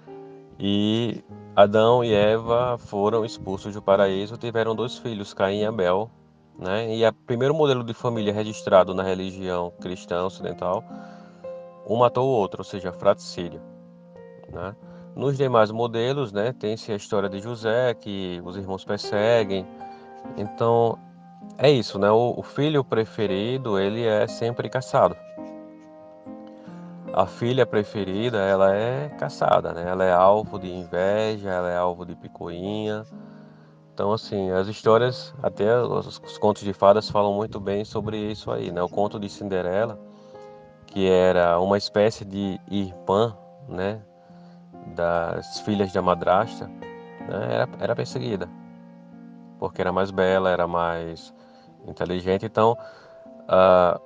[0.59, 1.23] E
[1.55, 6.11] Adão e Eva foram expulsos do paraíso, tiveram dois filhos, Caim e Abel.
[6.59, 6.97] Né?
[6.97, 10.83] E o primeiro modelo de família registrado na religião cristã ocidental,
[11.87, 13.61] um matou o outro, ou seja, fratricídio.
[14.53, 14.75] Né?
[15.18, 19.66] Nos demais modelos, né, tem-se a história de José, que os irmãos perseguem.
[20.37, 20.98] Então,
[21.59, 22.11] é isso, né?
[22.11, 25.14] O, o filho preferido, ele é sempre caçado
[27.18, 29.88] a filha preferida ela é caçada, né?
[29.88, 33.04] Ela é alvo de inveja, ela é alvo de picuinha.
[33.92, 38.52] Então, assim, as histórias, até os, os, contos de fadas falam muito bem sobre isso
[38.52, 38.81] aí, né?
[38.83, 39.98] O conto de Cinderela,
[40.87, 43.37] que era uma espécie de irmã,
[43.68, 44.00] né?
[44.94, 47.48] Das filhas da madrasta, né?
[47.51, 48.48] era, era perseguida,
[49.59, 51.33] porque era mais bela, era mais
[51.87, 52.44] inteligente.
[52.46, 52.77] Então,
[53.44, 54.01] uh,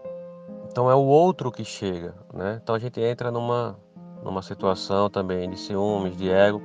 [0.71, 2.61] então é o outro que chega, né?
[2.63, 3.77] Então a gente entra numa
[4.23, 6.63] numa situação também de ciúmes, de ego.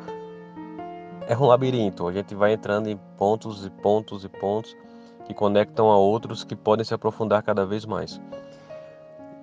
[1.27, 4.75] É um labirinto, a gente vai entrando em pontos e pontos e pontos
[5.25, 8.21] que conectam a outros que podem se aprofundar cada vez mais.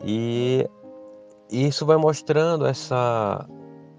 [0.03, 0.67] E
[1.51, 3.47] isso vai mostrando essa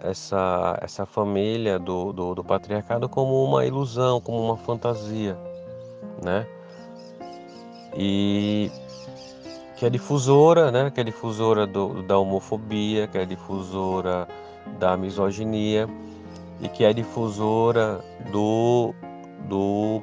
[0.06, 5.38] essa essa família do, do, do patriarcado como uma ilusão, como uma fantasia,
[6.24, 6.48] né?
[7.98, 8.72] E
[9.78, 14.28] que é difusora, né, que é difusora do, da homofobia, que é difusora
[14.80, 15.88] da misoginia
[16.62, 18.94] e que é difusora do
[19.50, 20.02] do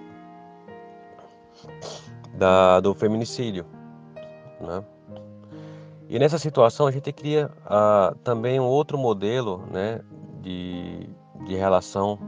[2.35, 3.65] da, do feminicídio,
[4.61, 4.85] né?
[6.13, 10.03] E nessa situação a gente cria ah, também um outro modelo, né,
[10.43, 11.09] de,
[11.47, 12.19] de relação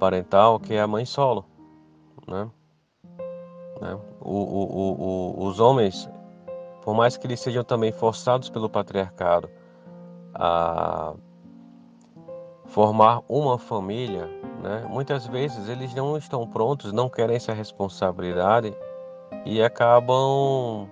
[0.00, 1.44] parental que é a mãe solo,
[2.26, 2.50] né?
[3.78, 3.98] né?
[4.22, 6.08] O, o, o, os homens
[6.82, 9.50] por mais que eles sejam também forçados pelo patriarcado
[10.34, 11.12] a
[12.68, 14.30] formar uma família,
[14.62, 14.86] né?
[14.88, 18.74] muitas vezes eles não estão prontos, não querem essa responsabilidade
[19.44, 20.88] e acabam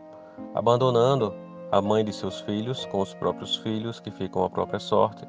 [0.54, 5.26] abandonando a mãe de seus filhos com os próprios filhos que ficam à própria sorte,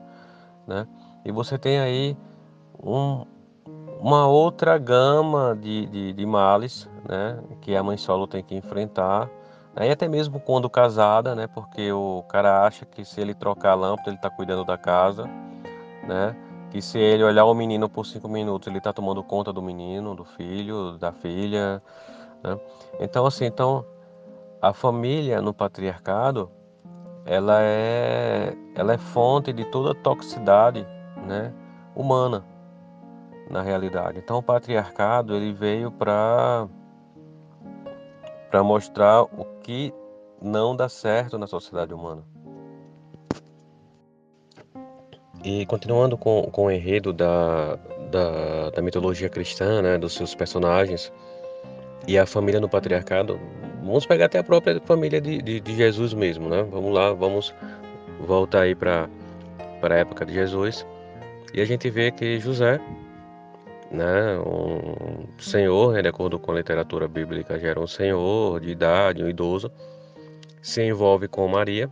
[0.65, 0.88] né?
[1.26, 2.17] E você tem aí
[2.82, 3.26] um,
[4.00, 7.39] uma outra gama de, de, de males, né?
[7.62, 9.30] Que a mãe solo tem que enfrentar
[9.80, 11.45] Aí até mesmo quando casada, né?
[11.45, 15.30] Porque o cara acha que se ele trocar a lâmpada, ele está cuidando da casa,
[16.08, 16.36] né?
[16.71, 20.15] Que se ele olhar o menino por cinco minutos, ele está tomando conta do menino,
[20.15, 21.79] do filho, da filha,
[22.44, 22.60] né?
[23.00, 23.85] Então assim, então
[24.62, 26.52] a família no patriarcado,
[27.26, 30.86] ela é, ela é fonte de toda a toxicidade,
[31.26, 31.54] né?
[31.96, 32.46] Humana,
[33.50, 34.20] na realidade.
[34.20, 36.68] Então o patriarcado ele veio para
[38.50, 39.94] para mostrar o que
[40.42, 42.24] não dá certo na sociedade humana.
[45.44, 47.76] E continuando com, com o enredo da,
[48.10, 51.12] da, da mitologia cristã, né, dos seus personagens
[52.08, 53.40] e a família no patriarcado,
[53.84, 56.64] vamos pegar até a própria família de, de, de Jesus mesmo, né?
[56.64, 57.54] Vamos lá, vamos
[58.22, 59.10] voltar aí para
[59.82, 60.86] a época de Jesus
[61.54, 62.80] e a gente vê que José,
[63.92, 68.70] né, um senhor, né, de acordo com a literatura bíblica, já era um senhor de
[68.70, 69.72] idade, um idoso,
[70.62, 71.90] se envolve com Maria,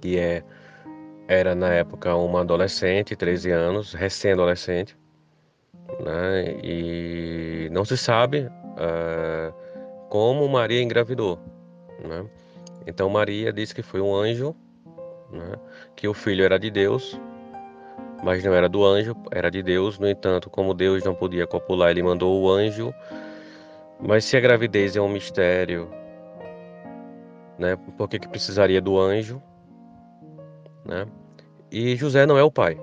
[0.00, 0.42] que é,
[1.28, 4.96] era na época uma adolescente, 13 anos, recém-adolescente,
[6.00, 9.54] né, e não se sabe uh,
[10.08, 11.38] como Maria engravidou.
[12.02, 12.24] Né?
[12.86, 14.54] Então Maria disse que foi um anjo,
[15.30, 15.56] né,
[15.96, 17.18] que o filho era de Deus,
[18.22, 19.98] mas não era do anjo, era de Deus.
[19.98, 22.92] No entanto, como Deus não podia copular, ele mandou o anjo.
[24.00, 25.88] Mas se a gravidez é um mistério,
[27.58, 27.76] né?
[27.96, 29.42] Por que, que precisaria do anjo?
[30.84, 31.06] Né?
[31.70, 32.78] E José não é o pai.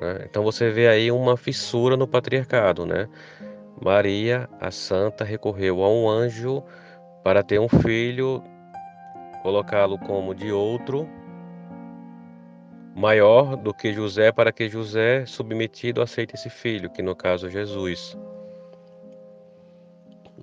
[0.00, 0.24] Né?
[0.24, 3.08] Então você vê aí uma fissura no patriarcado, né?
[3.80, 6.62] Maria, a santa, recorreu a um anjo
[7.22, 8.42] para ter um filho,
[9.42, 11.08] colocá-lo como de outro
[12.94, 17.50] maior do que José, para que José, submetido, aceite esse filho, que no caso é
[17.50, 18.18] Jesus.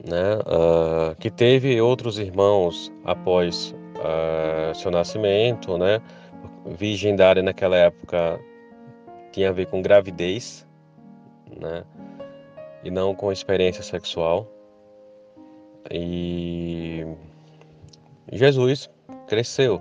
[0.03, 0.35] Né?
[0.45, 6.01] Uh, que teve outros irmãos após uh, seu nascimento, né?
[6.65, 8.39] Virgindade naquela época
[9.37, 10.67] tinha a ver com gravidez,
[11.59, 11.83] né?
[12.83, 14.47] E não com experiência sexual.
[15.91, 17.05] E
[18.33, 18.89] Jesus
[19.27, 19.79] cresceu,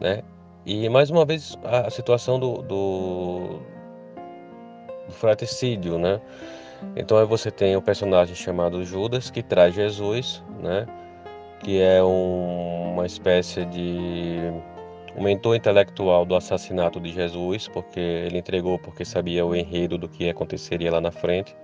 [0.00, 0.22] né?
[0.64, 3.60] E mais uma vez a situação do, do,
[5.06, 6.18] do fratricídio, né?
[6.96, 10.86] Então aí você tem o um personagem chamado Judas que traz Jesus, né?
[11.60, 14.50] Que é um, uma espécie de
[15.16, 20.08] um mentor intelectual do assassinato de Jesus, porque ele entregou porque sabia o enredo do
[20.08, 21.56] que aconteceria lá na frente,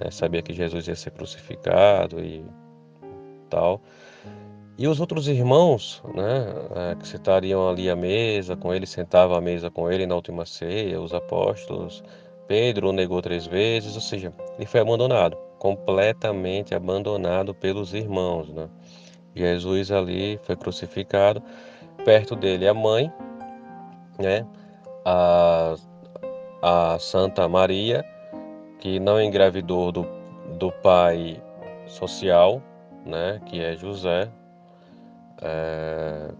[0.00, 0.10] né?
[0.10, 2.44] sabia que Jesus ia ser crucificado e
[3.48, 3.80] tal.
[4.78, 9.40] E os outros irmãos, né, é, que sentariam ali à mesa com ele, sentavam à
[9.40, 12.02] mesa com ele na última ceia, os apóstolos,
[12.48, 18.48] Pedro o negou três vezes, ou seja, ele foi abandonado, completamente abandonado pelos irmãos.
[18.48, 18.68] Né?
[19.34, 21.42] Jesus ali foi crucificado,
[22.04, 23.12] perto dele a mãe,
[24.18, 24.46] né,
[25.04, 25.74] a,
[26.62, 28.04] a Santa Maria,
[28.78, 30.06] que não engravidou do,
[30.58, 31.42] do pai
[31.86, 32.62] social,
[33.04, 34.30] né, que é José,
[35.42, 36.30] é...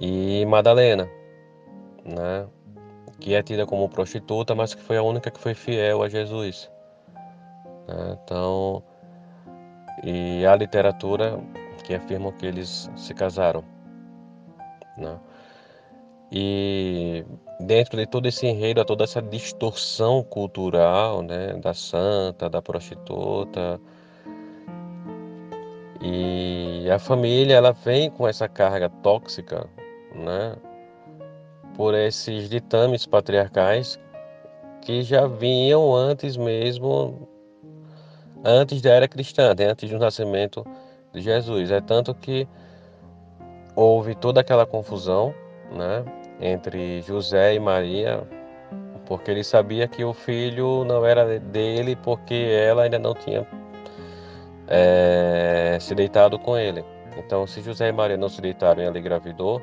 [0.00, 1.08] E Madalena,
[2.04, 2.46] né?
[3.20, 6.70] que é tida como prostituta, mas que foi a única que foi fiel a Jesus.
[7.86, 8.18] Né?
[8.24, 8.82] Então,
[10.02, 11.38] e a literatura
[11.90, 13.64] que afirma que eles se casaram.
[14.96, 15.18] Né?
[16.30, 17.24] E
[17.58, 23.80] dentro de todo esse enredo, toda essa distorção cultural né, da santa, da prostituta,
[26.00, 29.68] e a família ela vem com essa carga tóxica,
[30.14, 30.54] né?
[31.76, 33.98] Por esses ditames patriarcais
[34.80, 37.28] que já vinham antes mesmo,
[38.44, 39.66] antes da era cristã, né?
[39.66, 40.64] antes do nascimento
[41.12, 41.70] de Jesus.
[41.70, 42.46] É tanto que
[43.74, 45.34] houve toda aquela confusão,
[45.72, 46.04] né?
[46.40, 48.26] Entre José e Maria,
[49.06, 53.46] porque ele sabia que o filho não era dele, porque ela ainda não tinha
[54.68, 56.84] é, se deitado com ele.
[57.18, 59.60] Então, se José e Maria não se deitaram e ela engravidou,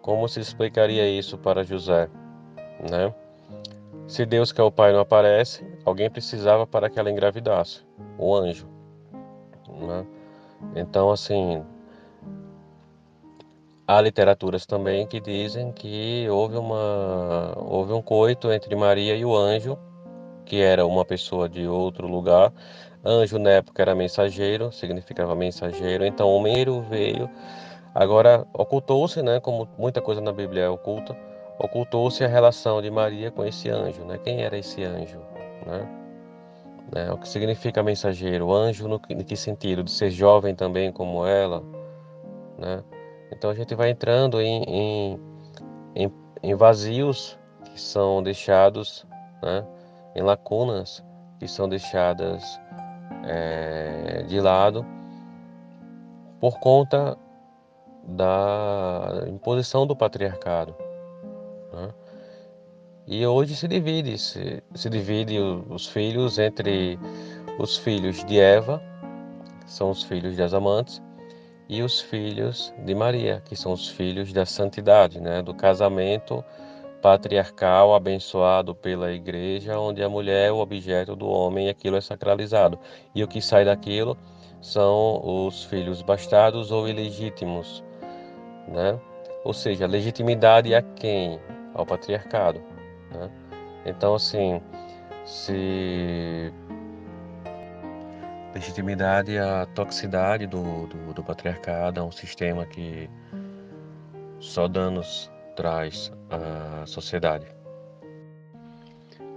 [0.00, 2.08] como se explicaria isso para José?
[2.88, 3.12] Né?
[4.06, 7.84] Se Deus, que é o Pai, não aparece, alguém precisava para que ela engravidasse
[8.18, 8.68] o anjo.
[9.68, 10.06] Né?
[10.74, 11.62] Então, assim,
[13.86, 19.36] há literaturas também que dizem que houve, uma, houve um coito entre Maria e o
[19.36, 19.78] anjo,
[20.44, 22.52] que era uma pessoa de outro lugar,
[23.04, 26.04] Anjo na época era mensageiro, significava mensageiro.
[26.06, 27.28] Então o meiro veio.
[27.94, 31.16] Agora ocultou-se, né, como muita coisa na Bíblia é oculta,
[31.58, 34.18] ocultou-se a relação de Maria com esse anjo, né?
[34.18, 35.18] Quem era esse anjo,
[35.66, 36.01] né?
[36.90, 37.12] Né?
[37.12, 38.52] O que significa mensageiro?
[38.52, 39.82] Anjo no que, que sentido?
[39.82, 41.62] De ser jovem também como ela,
[42.58, 42.82] né?
[43.30, 45.20] Então a gente vai entrando em, em,
[45.94, 46.12] em,
[46.42, 49.06] em vazios que são deixados,
[49.42, 49.66] né?
[50.14, 51.04] Em lacunas
[51.38, 52.60] que são deixadas
[53.24, 54.84] é, de lado
[56.40, 57.16] por conta
[58.04, 60.74] da imposição do patriarcado.
[63.06, 66.98] E hoje se divide, se, se divide os filhos entre
[67.58, 68.80] os filhos de Eva,
[69.66, 71.02] são os filhos das amantes,
[71.68, 75.42] e os filhos de Maria, que são os filhos da santidade, né?
[75.42, 76.44] do casamento
[77.00, 82.00] patriarcal abençoado pela igreja, onde a mulher é o objeto do homem e aquilo é
[82.00, 82.78] sacralizado.
[83.14, 84.16] E o que sai daquilo
[84.60, 87.82] são os filhos bastardos ou ilegítimos,
[88.68, 89.00] né?
[89.44, 91.40] Ou seja, legitimidade a quem?
[91.74, 92.62] Ao patriarcado,
[93.12, 93.30] né?
[93.84, 94.60] Então, assim,
[95.24, 96.52] se
[98.54, 103.08] legitimidade a toxicidade do, do, do patriarcado é um sistema que
[104.38, 107.46] só danos traz à sociedade.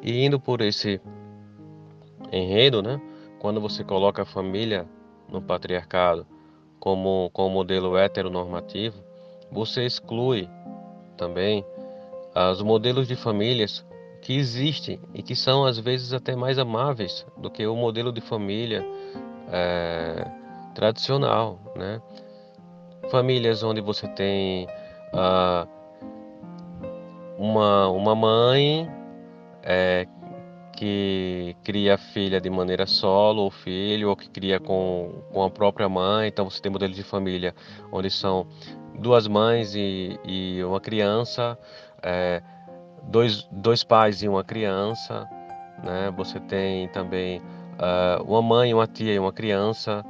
[0.01, 1.01] E indo por esse
[2.31, 3.01] enredo, né?
[3.39, 4.85] Quando você coloca a família
[5.29, 6.27] no patriarcado
[6.79, 9.03] como, como modelo heteronormativo,
[9.51, 10.49] você exclui
[11.17, 11.65] também
[12.35, 13.85] os modelos de famílias
[14.21, 18.21] que existem e que são às vezes até mais amáveis do que o modelo de
[18.21, 18.85] família
[19.51, 20.27] é,
[20.73, 22.01] tradicional, né?
[23.09, 24.67] Famílias onde você tem
[25.13, 25.67] uh,
[27.37, 28.89] uma, uma mãe
[29.61, 30.07] é,
[30.75, 35.49] que cria a filha de maneira solo ou filho, ou que cria com, com a
[35.49, 36.27] própria mãe.
[36.27, 37.55] Então você tem modelos de família
[37.91, 38.47] onde são
[38.99, 41.57] duas mães e, e uma criança.
[42.07, 42.43] É,
[43.01, 45.27] dois, dois pais e uma criança,
[45.83, 46.13] né?
[46.15, 50.05] Você tem também uh, uma mãe, uma tia e uma criança,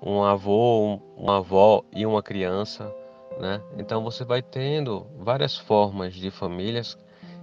[0.00, 2.94] um avô, um, uma avó e uma criança,
[3.40, 3.60] né?
[3.76, 6.96] Então você vai tendo várias formas de famílias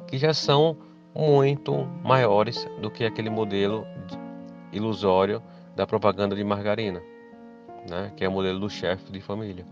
[0.08, 0.78] que já são
[1.14, 3.86] muito maiores do que aquele modelo
[4.72, 5.41] ilusório
[5.76, 7.01] da propaganda de margarina,
[7.89, 8.12] né?
[8.16, 9.66] Que é o modelo do chefe de família,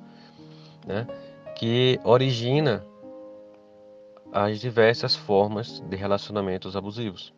[0.86, 1.07] né?
[1.55, 2.86] Que origina
[4.36, 7.33] as diversas formas de relacionamentos abusivos,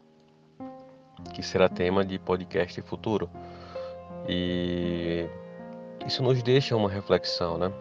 [1.31, 3.29] que será tema de podcast futuro.
[4.27, 5.29] E
[6.07, 7.71] isso nos deixa uma reflexão, né?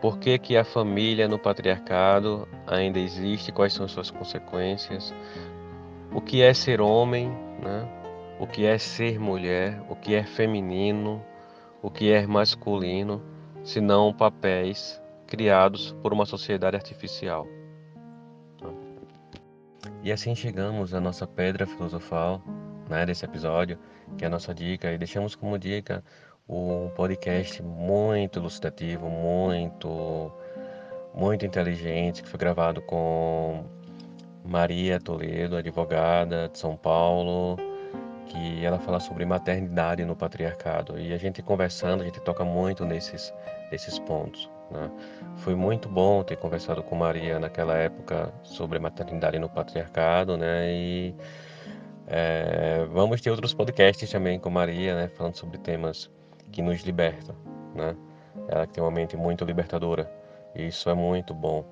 [0.00, 3.52] Por que, que a família no patriarcado ainda existe?
[3.52, 5.14] Quais são suas consequências?
[6.10, 7.28] O que é ser homem?
[7.62, 7.86] Né?
[8.38, 9.82] O que é ser mulher?
[9.86, 11.22] O que é feminino?
[11.82, 13.22] O que é masculino?
[13.62, 17.46] Se não papéis criados por uma sociedade artificial.
[20.02, 22.42] E assim chegamos à nossa pedra filosofal
[22.88, 23.78] né, desse episódio,
[24.16, 26.02] que é a nossa dica, e deixamos como dica
[26.48, 30.32] um podcast muito elucidativo, muito,
[31.14, 33.64] muito inteligente, que foi gravado com
[34.44, 37.56] Maria Toledo, advogada de São Paulo,
[38.26, 40.98] que ela fala sobre maternidade no patriarcado.
[40.98, 43.32] E a gente conversando, a gente toca muito nesses,
[43.70, 44.50] nesses pontos.
[44.70, 44.90] Né?
[45.36, 50.72] Foi muito bom ter conversado com Maria naquela época sobre maternidade no patriarcado, né?
[50.72, 51.14] E
[52.06, 55.08] é, vamos ter outros podcasts também com Maria, né?
[55.08, 56.10] Falando sobre temas
[56.52, 57.34] que nos libertam,
[57.74, 57.96] né?
[58.48, 60.10] Ela tem uma mente muito libertadora.
[60.54, 61.64] E isso é muito bom.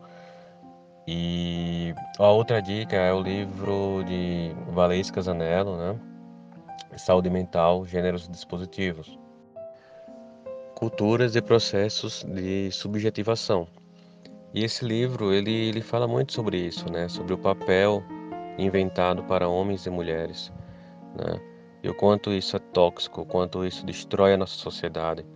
[1.07, 5.99] E a outra dica é o livro de Valesca Zanello, né?
[6.96, 9.18] Saúde Mental, Gêneros e Dispositivos
[10.78, 13.66] culturas e processos de subjetivação.
[14.54, 17.08] E esse livro ele, ele fala muito sobre isso, né?
[17.08, 18.00] Sobre o papel
[18.56, 20.52] inventado para homens e mulheres,
[21.16, 21.40] né?
[21.82, 25.26] E o quanto isso é tóxico, o quanto isso destrói a nossa sociedade,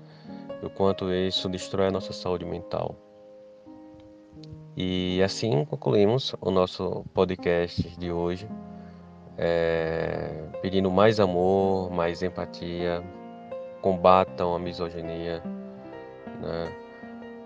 [0.62, 2.94] o quanto isso destrói a nossa saúde mental.
[4.76, 8.48] E assim concluímos o nosso podcast de hoje,
[9.36, 13.02] é, pedindo mais amor, mais empatia,
[13.82, 15.42] combatam a misoginia.
[16.40, 16.72] Né?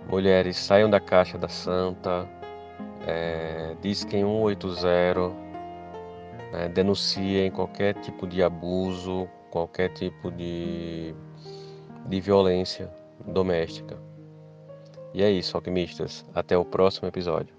[0.08, 2.28] Mulheres, saiam da caixa da santa,
[3.06, 5.32] é, disquem 180,
[6.52, 6.68] né?
[6.68, 11.12] denunciem qualquer tipo de abuso, qualquer tipo de,
[12.06, 12.88] de violência
[13.26, 13.96] doméstica.
[15.12, 16.24] E é isso, alquimistas.
[16.34, 17.56] Até o próximo episódio.